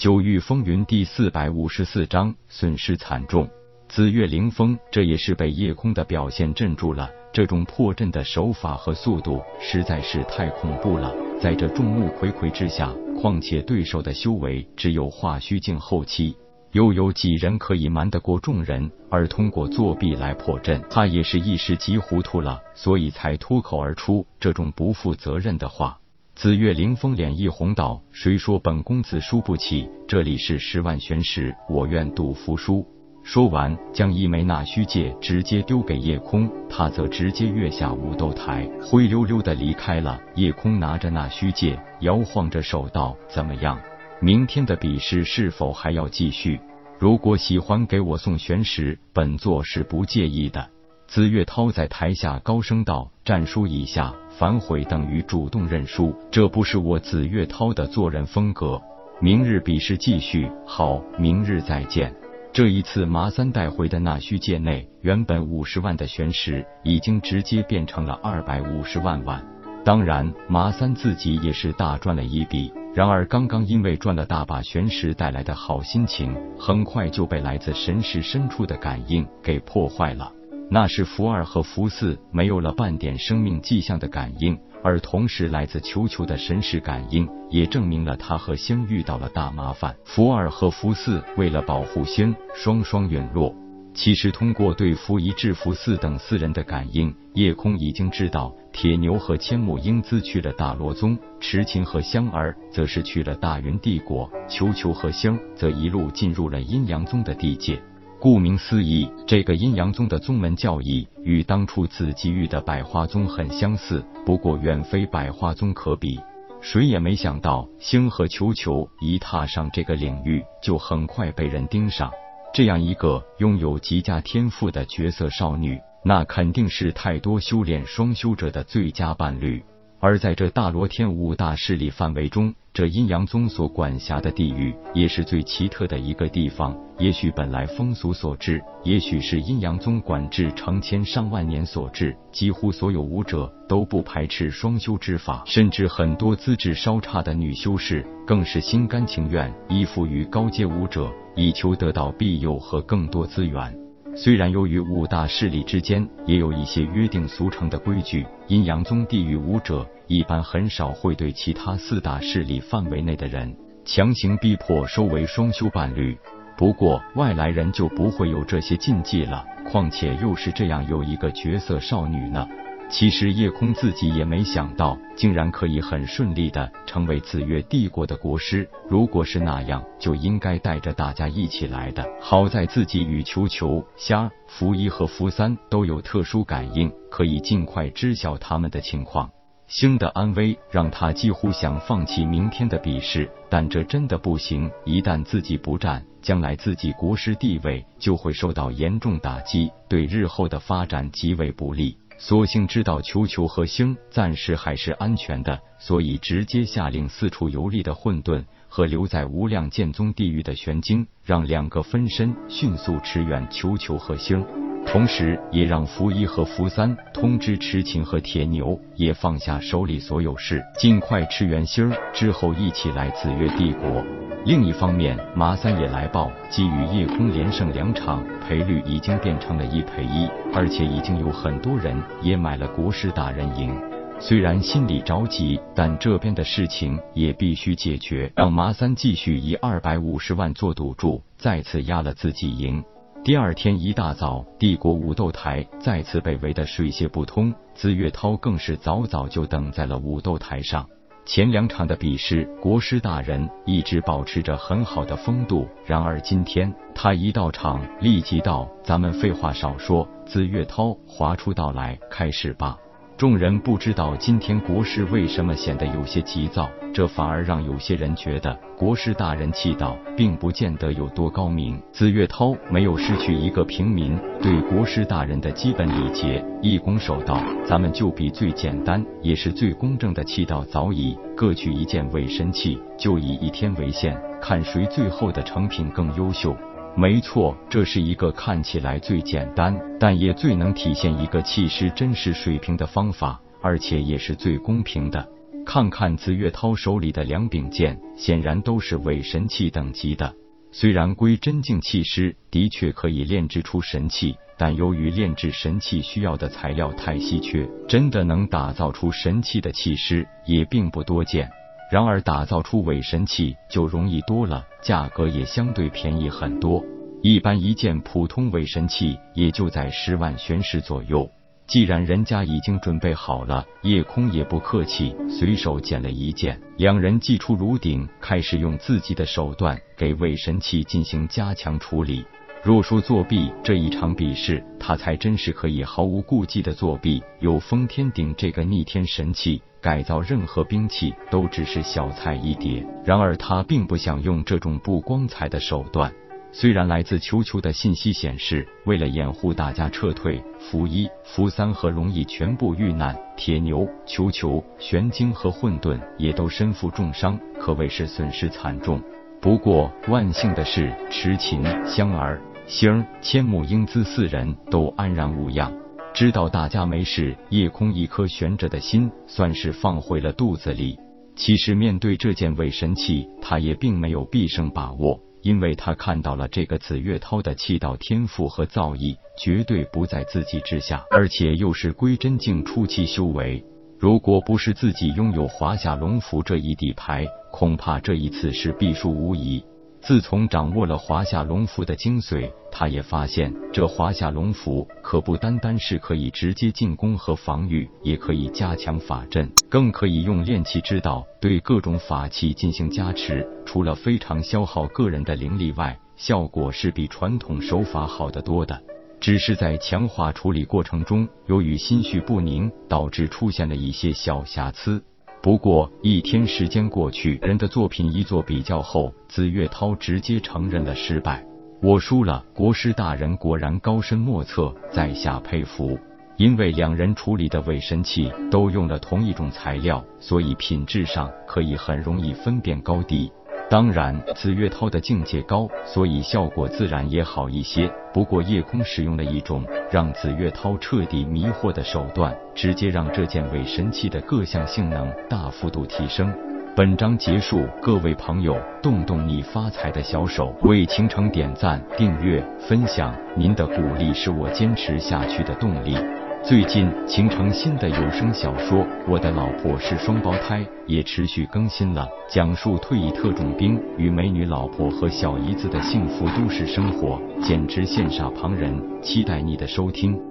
[0.00, 3.46] 九域风云第四百五十四章损失惨重。
[3.86, 7.10] 紫月凌风，这也是被夜空的表现镇住了。
[7.34, 11.14] 这种破阵的手法和速度实在是太恐怖了。
[11.38, 16.34] 在这众目睽睽之下，况且对手的修为只有化虚境后期。
[16.72, 20.82] 又有几人可以瞒得过众人，而通过作弊来破阵？
[20.88, 25.99] 他也是一时急糊涂了，所以才脱口而出这种不负责任的话。
[26.40, 29.86] 紫月凌风脸一红道：“谁说本公子输不起？
[30.08, 32.82] 这里是十万玄石，我愿赌服输。”
[33.22, 40.18] 说完，将一枚纳虚戒直接丢给夜空，他则直接跃下武斗台，灰溜溜的离开了。
[40.34, 43.78] 夜空拿着纳虚戒，摇晃着手道：“怎么样？”
[44.22, 46.58] 明天的比试是否还要继续？
[46.98, 50.70] 如果喜欢给我送玄石，本座是不介意的。
[51.10, 58.80] 紫月涛在台下高声道：“战书已下，反悔等于主动认输，这不是我紫月涛的做人风格。
[59.20, 62.14] 明日比试继续，好，明日再见。”
[62.54, 69.44] 这一次，麻三带回的那虚界内，原本五十万的玄石，已经直接变成了二百五十万万。
[69.84, 72.72] 当然，麻三自己也是大赚了一笔。
[72.94, 80.32] 然而，刚刚因为赚了大把玄石带来的好心情，很快就被来自神识深处的感应给破坏了。
[80.72, 89.96] 那是福二和福四没有了半点生命迹象的感应，而同时来自球球的神识感应也证明了他和星遇到了大麻烦。
[90.04, 93.52] 福二和福四为了保护星，双双陨落。
[93.92, 107.82] 其实，通过对福一、制服四等四人的感应，夜空已经知道铁牛和千木英姿去了大罗宗，池琴和香儿则是去了大云帝国，球球和香则一路进入了阴阳宗的地界。
[108.20, 116.20] 顾名思义，这个阴阳宗的宗门教义与当初紫极域的百花宗很相似，不过远非百花宗可比。
[116.60, 122.10] 谁也没想到，星河球球一踏上这个领域，就很快被人盯上。
[122.52, 129.64] 这样一个拥有极佳天赋的绝色少女，那肯定是太多修炼双修者的最佳伴侣。
[130.00, 136.74] 而在这大罗天五大势力范围中，这阴阳宗所管辖的地域也是最奇特的一个地方。
[136.98, 142.16] 也许本来风俗所致，也许是阴阳宗管制成千上万年所致。
[142.32, 153.89] 几乎所有武者都不排斥双修之法，甚至很多资质稍差的女修士更是心甘情愿依附于高阶武者，以求得到庇佑和更多资源。
[154.14, 166.18] 虽然由于五大势力之间也有一些约定俗成的规矩，阴阳宗地狱武者一般很少会对其他四大势力范围内的人强行逼迫收为双修伴侣。
[166.58, 172.46] 不过外来人就不会有这些禁忌了，况且又是这样有一个绝色少女呢。
[172.90, 178.68] 其实夜空自己也没想到，竟然可以很顺利的成为紫月帝国的国师。
[178.88, 182.04] 如果是那样，就应该带着大家一起来的。
[182.20, 189.30] 好在自己与球球、虾、福一和福三都有特殊感应，可以尽快知晓他们的情况。
[189.68, 194.68] 星的安危让他几乎想放弃明天的比试，但这真的不行。
[194.84, 201.96] 一旦自己不战，将来自己国师地位就会受到严重打击，对日后的发展极为不利。
[202.22, 214.44] 索性知道球球和星暂时还是安全的，所以直接下令四处游历的混沌和留在无量剑宗地狱的玄晶，让两个分身迅速驰援球球和星。
[214.90, 224.04] 同时，也让福一和福三通知痴情和铁牛，也放下手里所有事，尽快吃元心儿，之后一起来紫月帝国。
[224.44, 233.72] 另一方面，麻三也来报，基于夜空连胜两场，赔率已经变成了一赔一，而且已经有很多人也买了国师大人赢。
[234.18, 242.82] 虽然心里着急，但这边的事情也必须解决，让麻三继续以二百五十万做赌注，再次压了自己赢。
[243.22, 247.52] 第二天一大早，帝国武斗台再次被围得水泄不通。
[247.74, 250.88] 紫月涛更是早早就等在了武斗台上。
[251.26, 255.68] 前两场的比试，国师大人一直保持着很好的风度。
[255.84, 262.78] 然而今天他一到场，立即道：“咱们废话少说，紫月涛划出道来，开始吧。”
[263.20, 271.78] 众人不知道今天国师为什么显得有些急躁，这反而让有些人觉得国师大人气道并不见得有多高明。
[271.92, 277.38] 紫月涛没有失去一个平民对国师大人的基本礼节，一拱手道
[277.68, 286.56] ：“咱们就比最简单也是最公正的气道早已，各取一件伪神器，就以一天为限，看谁最后的成品更优秀。”
[286.96, 295.26] 没错，这是一个看起来最简单，但也最能体现一个气师真实水平的方法，而且也是最公平的。
[295.64, 300.34] 看看紫月涛手里的两柄剑，显然都是伪神器等级的。
[300.72, 311.50] 虽然归真境气师的确可以炼制出神器，但由于炼制神器需要的材料太稀缺，真的能打造出神器的气师也并不多见。
[311.90, 316.84] 然而，打造出伪神器就容易多了，价格也相对便宜很多。
[317.20, 321.28] 一般一件普通伪神器也就在十万玄石左右。
[321.66, 326.60] 既然人家已经准备好了，叶空也不客气，随手捡了一件。
[326.76, 332.24] 两人祭出炉鼎，开始用自己的手段给伪神器进行加强处理。
[332.62, 337.22] 若说作弊，这一场比试他才真是可以毫无顾忌的作弊。
[337.38, 342.86] 有封天鼎这个逆天神器，改造任何兵器都只是小菜一碟。
[343.02, 346.12] 然而他并不想用这种不光彩的手段。
[346.52, 359.00] 虽然来自球球的信息显示，为了掩护大家撤退，福一、福三和容易全部遇难，铁牛、球球、玄晶和混沌也都身负重伤，可谓是损失惨重。
[359.40, 362.38] 不过万幸的是，池琴、香儿、
[362.70, 365.72] 星、千木英姿四人都安然无恙。
[366.14, 370.96] 知道大家没事，夜空一颗悬着的心算是放回了肚子里。
[371.34, 375.20] 其实面对这件伪神器，他也并没有必胜把握。
[375.42, 383.64] 因为他看到了这个紫月涛的气道天赋和造诣，绝对不在自己之下，而且又是归真境初期修为。
[383.98, 389.60] 如果不是自己拥有华夏龙符这一底牌，恐怕这一次是必输无疑。
[390.02, 403.46] 自从掌握了华夏龙符的精髓，他也发现这华夏龙符可不单单是可以直接进攻和防御，也可以加强法阵，更可以用炼器之道对各种法器进行加持。
[403.66, 408.82] 除了非常消耗个人的灵力外，效果是比传统手法好得多的。
[409.20, 415.04] 只是在强化处理过程中，由于心绪不宁，导致出现了一些小瑕疵。
[415.42, 421.42] 不过一天时间过去，人的作品一做比较后，紫月涛直接承认了失败。
[421.80, 425.98] 我输了，国师大人果然高深莫测，在下佩服。
[426.36, 433.30] 因为两人处理的伪神器都用了同一种材料，所以品质上可以很容易分辨高低。
[433.70, 437.88] 当然，紫月涛的境界高，所以效果自然也好一些。
[438.12, 446.34] 不过，夜空使用了一种让紫月涛彻底迷惑的手段，直接让这件伪神器的各项性能大幅度提升。
[446.74, 455.96] 本章结束，各位朋友，动动你发财的小手，为倾城点赞、订阅、分享，您的鼓励是我坚持下去的动力。
[456.42, 468.74] 最近，形成新的有声小说《我的老婆是双胞胎》也持续更新了，讲述退役特种兵与美女老婆和小姨子的幸福都市生活，简直羡煞旁人。
[469.02, 470.29] 期待你的收听。